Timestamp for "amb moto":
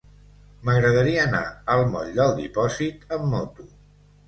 3.21-3.71